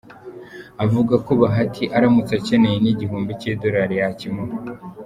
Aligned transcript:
Avuga 0.83 1.13
ko 1.25 1.31
Bahati 1.41 1.83
aramutse 1.97 2.31
akeneye 2.39 2.77
n’ 2.81 2.87
igihumbi 2.93 3.31
cy’ 3.39 3.47
idorari 3.53 3.95
yakimuha. 4.01 4.53